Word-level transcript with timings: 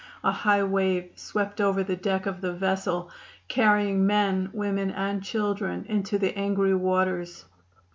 A 0.23 0.31
high 0.31 0.63
wave 0.63 1.11
swept 1.15 1.61
over 1.61 1.83
the 1.83 1.95
deck 1.95 2.25
of 2.25 2.41
the 2.41 2.51
vessel, 2.53 3.11
carrying 3.47 4.07
men, 4.07 4.49
women 4.51 4.89
and 4.89 5.21
children 5.23 5.85
into 5.87 6.17
the 6.17 6.35
angry 6.35 6.73
waters. 6.73 7.45